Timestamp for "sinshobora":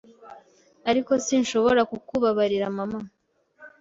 1.25-1.81